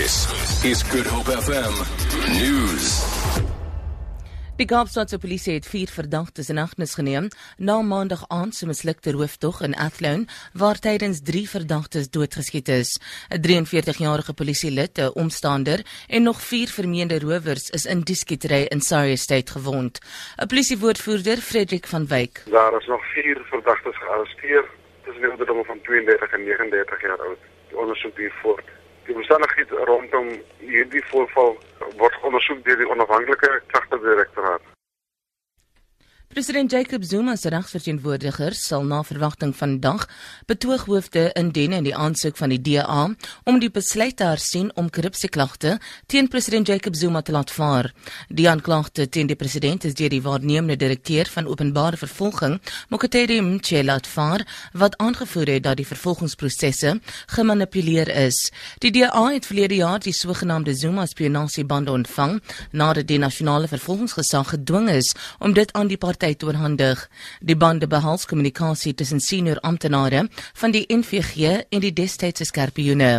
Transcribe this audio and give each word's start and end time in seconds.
This 0.00 0.24
is 0.64 0.80
Good 0.88 1.06
Hope 1.06 1.28
FM 1.28 1.74
News. 2.40 2.84
Die 4.56 4.64
Kaapstadse 4.64 5.18
polisie 5.20 5.58
het 5.58 5.66
vier 5.68 5.92
verdagtes 5.92 6.48
in 6.48 6.56
hegtenis 6.56 6.94
geneem 6.96 7.26
na 7.58 7.74
maandag 7.84 8.22
aand 8.32 8.56
se 8.56 8.64
mislukte 8.70 9.12
rooftog 9.12 9.60
in 9.66 9.76
Athlone 9.76 10.24
waar 10.62 10.80
tydens 10.80 11.20
drie 11.20 11.44
verdagtes 11.50 12.08
doodgeskiet 12.16 12.72
is. 12.72 12.96
'n 13.28 13.42
43-jarige 13.44 14.32
polisielid, 14.32 14.98
'n 14.98 15.12
omstander 15.12 15.84
en 16.08 16.22
nog 16.22 16.40
vier 16.40 16.68
vermeende 16.68 17.18
rowers 17.18 17.70
is 17.70 17.84
in 17.84 18.00
die 18.00 18.16
skietery 18.16 18.62
in 18.72 18.80
Surrey 18.80 19.16
State 19.16 19.52
gewond. 19.52 20.00
'n 20.40 20.46
Polisiewoordvoerder, 20.46 21.36
Frederik 21.36 21.86
van 21.86 22.06
Wyk. 22.06 22.42
Daar 22.50 22.76
is 22.80 22.86
nog 22.86 23.04
vier 23.12 23.36
verdagtes 23.50 23.96
gearresteer 23.96 24.64
Die 29.30 29.36
omstandighede 29.36 29.84
rondom 29.84 30.28
hierdie 30.58 31.02
voorval 31.06 31.52
word 32.00 32.16
ondersoek 32.26 32.64
deur 32.66 32.80
die 32.80 32.88
onafhanklike 32.90 33.50
klagtedirektoraat. 33.70 34.64
President 36.30 36.70
Jacob 36.70 37.02
Zuma 37.02 37.32
se 37.36 37.50
regsverteenwoordiger 37.50 38.54
sal 38.54 38.84
na 38.86 39.00
verwagting 39.02 39.50
vandag 39.56 40.04
betooghoofde 40.46 41.32
indien 41.34 41.72
in 41.74 41.82
die 41.82 41.94
aansoek 41.96 42.36
van 42.38 42.52
die 42.54 42.60
DA 42.62 43.08
om 43.50 43.56
die 43.58 43.70
besluit 43.74 44.14
te 44.20 44.28
hersien 44.28 44.68
om 44.78 44.92
korrupsieklagte 44.94 45.72
teen 46.06 46.28
president 46.30 46.70
Jacob 46.70 46.94
Zuma 46.94 47.22
te 47.26 47.34
laat 47.34 47.50
vaar. 47.50 47.88
Die 48.28 48.46
aanklagte 48.48 49.08
teen 49.08 49.26
die 49.26 49.34
president 49.34 49.84
is 49.84 49.96
deur 49.98 50.12
die 50.14 50.20
waarnemende 50.22 50.76
direkteur 50.76 51.26
van 51.34 51.48
openbare 51.50 51.98
vervolging, 51.98 52.60
Mokotedi 52.94 53.40
Mche 53.42 53.82
laat 53.84 54.06
vaar, 54.06 54.46
wat 54.72 54.94
aangevoer 55.02 55.50
het 55.56 55.66
dat 55.66 55.82
die 55.82 55.88
vervolgingsprosesse 55.90 56.94
gemanipuleer 57.34 58.06
is. 58.22 58.38
Die 58.78 58.94
DA 58.94 59.24
het 59.32 59.50
verlede 59.50 59.80
jaar 59.82 59.98
die 59.98 60.14
sogenaamde 60.14 60.78
Zuma 60.78 61.08
spionasiebande 61.10 61.90
ontvang 61.90 62.38
nadat 62.70 63.10
die 63.10 63.18
nasionale 63.18 63.66
vervolgingsgesag 63.66 64.54
gedwing 64.54 64.92
is 64.94 65.10
om 65.42 65.58
dit 65.58 65.74
aan 65.74 65.90
die 65.90 65.98
tyd 66.20 66.44
oorhandig. 66.44 67.08
Die 67.40 67.56
bande 67.56 67.88
behels 67.90 68.28
kommunikasie 68.30 68.94
tussen 68.94 69.20
senior 69.20 69.60
amptenare 69.66 70.28
van 70.62 70.76
die 70.76 70.86
NVG 70.88 71.66
en 71.70 71.84
die 71.84 71.92
destydse 71.92 72.44
skerpioene. 72.44 73.12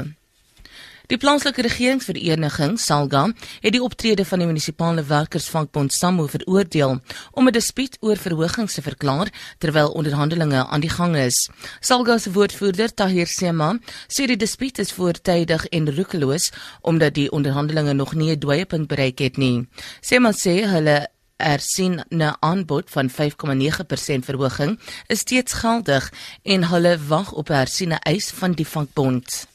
Die 1.11 1.17
plaaslike 1.19 1.65
regeringsvereniging 1.65 2.77
Salga 2.79 3.25
het 3.59 3.73
die 3.75 3.81
optrede 3.83 4.23
van 4.23 4.39
die 4.39 4.45
munisipale 4.47 5.03
werkersvakbond 5.09 5.91
SAMWU 5.91 6.29
veroordeel 6.31 7.01
om 7.35 7.47
'n 7.47 7.51
dispuut 7.51 7.97
oor 7.99 8.15
verhogings 8.15 8.73
te 8.73 8.81
verklaar 8.81 9.27
terwyl 9.57 9.91
onderhandelinge 9.91 10.65
aan 10.65 10.79
die 10.79 10.89
gang 10.89 11.17
is. 11.17 11.49
Salga 11.81 12.17
se 12.17 12.31
woordvoerder 12.31 12.93
Tahir 12.93 13.27
Sema 13.27 13.79
sê 14.07 14.25
die 14.25 14.37
dispuut 14.37 14.79
is 14.79 14.91
voortydig 14.91 15.65
en 15.65 15.95
roekeloos 15.95 16.51
omdat 16.81 17.13
die 17.13 17.31
onderhandelinge 17.31 17.93
nog 17.93 18.13
nie 18.13 18.31
'n 18.31 18.39
dooiepunt 18.39 18.87
bereik 18.87 19.19
het 19.19 19.37
nie. 19.37 19.67
Sema 20.01 20.31
sê 20.31 20.63
hulle 20.65 21.07
er 21.41 21.59
sien 21.59 22.01
'n 22.09 22.35
aanbod 22.39 22.89
van 22.89 23.09
5,9% 23.09 24.25
verhoging 24.25 24.79
is 25.07 25.19
steeds 25.19 25.53
geldig 25.53 26.11
en 26.43 26.67
hulle 26.67 26.99
wag 27.07 27.31
op 27.31 27.49
'n 27.49 27.53
hersiene 27.53 27.99
eis 27.99 28.29
van 28.29 28.51
die 28.51 28.67
vakbond. 28.67 29.47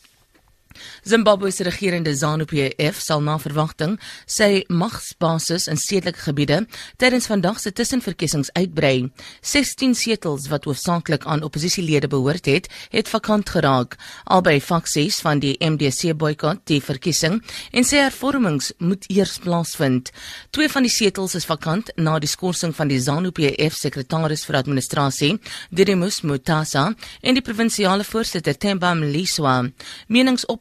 Zimbabwe 1.05 1.51
se 1.51 1.65
regerende 1.65 2.15
ZANU-PF 2.15 3.01
sal 3.01 3.23
na 3.23 3.39
verwagting 3.39 3.97
sy 4.27 4.65
magsbasis 4.69 5.69
in 5.71 5.79
stedelike 5.81 6.23
gebiede 6.27 6.63
tydens 7.01 7.29
vandag 7.31 7.61
se 7.61 7.73
tussenverkiesings 7.73 8.53
uitbrei. 8.57 9.09
16 9.41 9.95
setels 9.95 10.49
wat 10.53 10.67
hoofsaaklik 10.69 11.27
aan 11.27 11.43
oppositielede 11.47 12.09
behoort 12.09 12.47
het, 12.47 12.69
het 12.91 13.09
vakant 13.09 13.51
geraak. 13.51 13.97
Albei 14.25 14.61
faksies 14.61 15.21
van 15.25 15.41
die 15.43 15.57
MDC 15.61 16.17
boikot 16.17 16.65
die 16.71 16.81
verkiesing 16.83 17.41
en 17.73 17.87
sê 17.87 18.03
hervormings 18.05 18.73
moet 18.79 19.07
eers 19.13 19.39
plaasvind. 19.43 20.13
Twee 20.51 20.69
van 20.73 20.87
die 20.87 20.93
setels 20.93 21.37
is 21.39 21.49
vakant 21.49 21.93
na 21.97 22.19
die 22.23 22.31
skorsing 22.31 22.75
van 22.77 22.91
die 22.91 23.01
ZANU-PF 23.03 23.77
sekretaris 23.79 24.45
vir 24.47 24.61
administrasie, 24.61 25.33
Diremus 25.71 26.23
Mutasa, 26.23 26.89
en 27.23 27.37
die 27.37 27.45
provinsiale 27.45 28.05
voorsitter 28.05 28.57
Themba 28.57 28.95
Mliswa. 28.95 29.59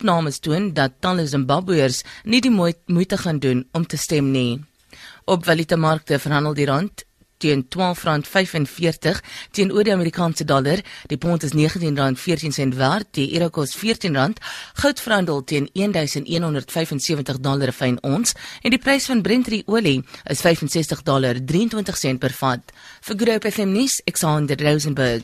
Meningsopnames 0.05 0.39
toon 0.39 0.73
dat 0.73 1.01
talle 1.01 1.25
Zimbabweërs 1.25 2.03
nie 2.29 2.41
die 2.41 2.51
moeite 2.51 3.17
gaan 3.17 3.39
doen 3.39 3.65
om 3.73 3.85
te 3.85 3.97
stem 3.97 4.31
nie. 4.31 4.61
Op 5.25 5.45
valutamarkte 5.45 6.19
verhandel 6.19 6.53
die 6.53 6.65
rand 6.65 7.03
teen 7.37 7.65
R12.45 7.65 9.19
teenoor 9.51 9.83
die 9.83 9.93
Amerikaanse 9.93 10.45
dollar. 10.45 10.81
Die 11.09 11.17
pond 11.17 11.43
is 11.43 11.53
R19.14 11.53 12.75
werd, 12.77 13.07
die 13.17 13.33
euro 13.33 13.49
kos 13.49 13.75
R14. 13.75 14.37
Goud 14.73 14.99
verhandel 15.01 15.43
teen 15.43 15.69
1175 15.73 17.39
dollar 17.39 17.73
per 17.73 17.97
ons 18.01 18.33
en 18.61 18.69
die 18.69 18.79
prys 18.79 19.05
van 19.05 19.21
Brent 19.21 19.49
olie 19.65 20.03
is 20.29 20.41
$65.23 20.45 22.17
per 22.19 22.33
vat. 22.33 22.61
Vir 23.01 23.15
Groep 23.17 23.43
FM 23.51 23.73
nuus, 23.73 24.01
Alexander 24.05 24.57
Rosenburg. 24.61 25.23